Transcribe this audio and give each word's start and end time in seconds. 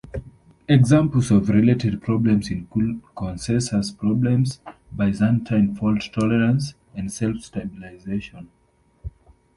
Examples 0.67 1.29
of 1.29 1.47
related 1.49 2.01
problems 2.01 2.49
include 2.49 3.03
consensus 3.15 3.91
problems, 3.91 4.59
Byzantine 4.97 5.75
fault 5.75 6.09
tolerance, 6.11 6.73
and 6.95 7.11
self-stabilisation. 7.13 8.47